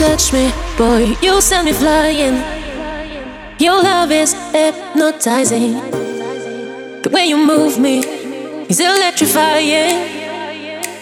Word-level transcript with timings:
touch 0.00 0.32
me, 0.32 0.50
boy, 0.78 1.14
you 1.20 1.42
send 1.42 1.66
me 1.66 1.74
flying. 1.74 2.36
Your 3.58 3.82
love 3.82 4.10
is 4.10 4.32
hypnotizing. 4.50 5.74
The 7.02 7.10
way 7.12 7.26
you 7.26 7.36
move 7.36 7.78
me 7.78 7.98
is 8.70 8.80
electrifying. 8.80 9.92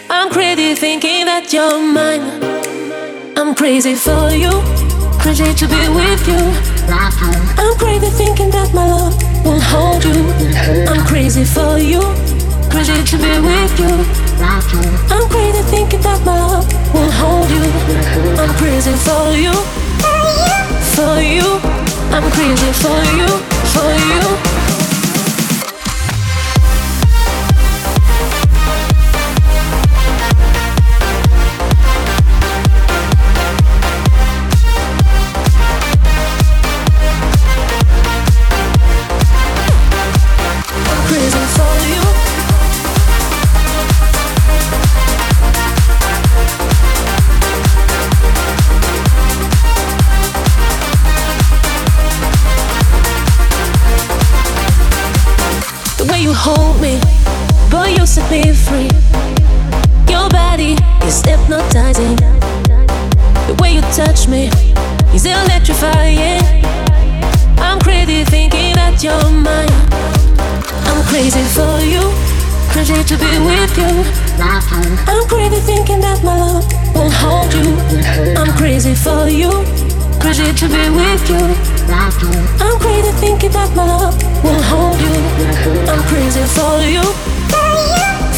I'm 0.09 0.29
crazy 0.29 0.75
thinking 0.75 1.27
that 1.27 1.53
you're 1.53 1.79
mine. 1.79 2.43
I'm 3.37 3.55
crazy 3.55 3.95
for 3.95 4.31
you, 4.31 4.51
crazy 5.21 5.53
to 5.53 5.65
be 5.73 5.83
with 5.99 6.27
you. 6.27 6.43
I'm 7.61 7.75
crazy 7.77 8.09
thinking 8.09 8.49
that 8.51 8.73
my 8.73 8.85
love 8.85 9.15
will 9.45 9.61
hold 9.61 10.03
you. 10.03 10.19
I'm 10.91 11.07
crazy 11.07 11.45
for 11.45 11.79
you, 11.79 12.01
crazy 12.69 13.01
to 13.11 13.17
be 13.17 13.33
with 13.47 13.79
you. 13.79 14.28
I'm 14.41 15.29
crazy 15.29 15.61
thinking 15.63 16.01
that 16.01 16.23
my 16.25 16.39
love 16.39 16.65
will 16.93 17.11
hold 17.11 17.49
you. 17.49 17.63
I'm 18.39 18.55
crazy 18.55 18.93
for 18.93 19.35
you, 19.35 19.51
for 20.95 21.19
you. 21.19 21.59
I'm 22.15 22.31
crazy 22.31 22.71
for 22.71 23.03
you, 23.17 23.27
for 23.73 23.91
you. 23.93 24.48
to 80.59 80.67
be 80.67 80.89
with 80.89 81.29
you. 81.29 81.39
I'm 81.89 82.79
crazy 82.81 83.11
thinking 83.13 83.51
that 83.51 83.73
my 83.77 83.85
love 83.85 84.13
will 84.43 84.61
hold 84.63 84.99
you. 84.99 85.15
I'm 85.87 86.03
crazy 86.03 86.43
for 86.51 86.83
you, 86.83 87.03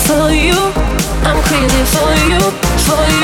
for 0.06 0.30
you. 0.30 0.60
I'm 1.26 1.42
crazy 1.42 1.84
for 1.90 2.14
you, 2.30 2.42
for 2.86 3.02
you. 3.10 3.21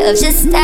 Of 0.00 0.16
just 0.16 0.50
how 0.52 0.63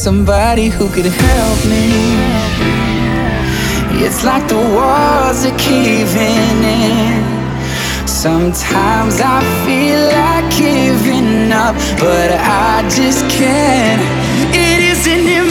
somebody 0.00 0.68
who 0.68 0.88
could 0.88 1.04
help 1.04 1.60
me. 1.66 1.84
It's 4.02 4.24
like 4.24 4.48
the 4.48 4.56
walls 4.56 5.44
are 5.44 5.58
caving 5.58 6.64
in. 6.64 7.20
Sometimes 8.08 9.20
I 9.20 9.40
feel 9.66 10.00
like 10.18 10.48
giving 10.56 11.52
up, 11.52 11.74
but 12.00 12.30
I 12.32 12.80
just 12.88 13.28
can't. 13.28 14.00
It 14.56 14.80
isn't 14.92 15.26
in 15.36 15.49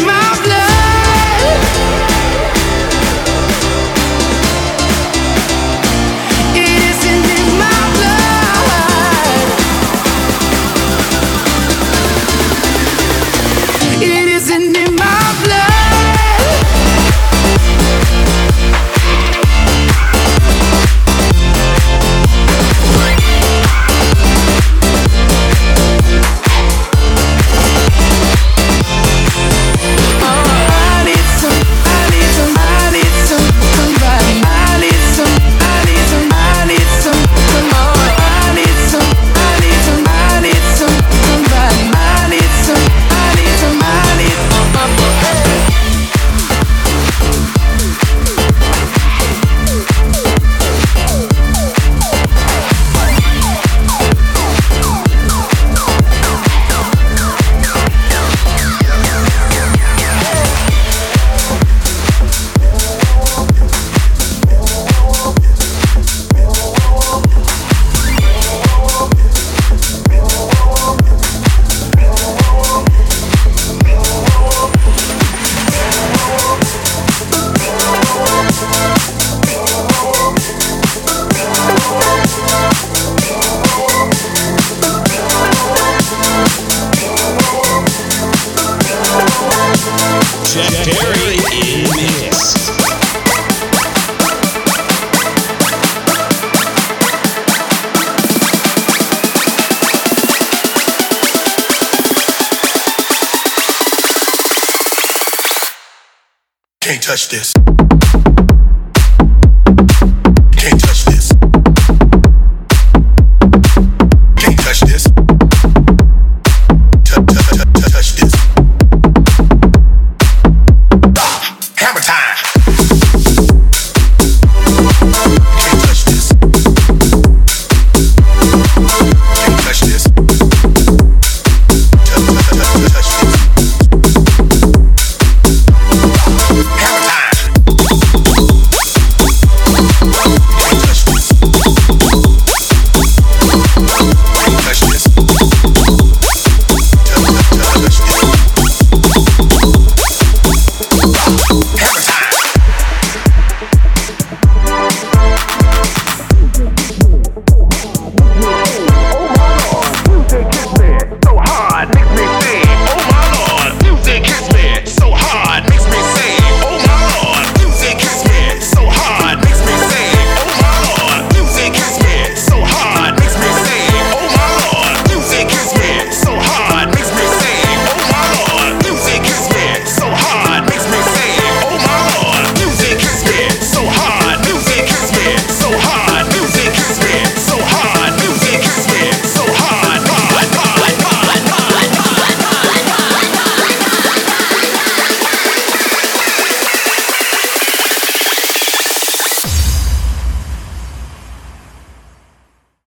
touch 107.10 107.28
this. 107.30 107.59